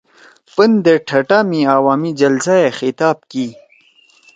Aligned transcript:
پندے 0.55 0.93
ٹھٹہ 1.07 1.39
می 1.49 1.61
عوامی 1.75 2.11
جلسہ 2.21 2.53
ئے 2.61 2.69
خطاب 2.79 3.17
کی 3.31 3.45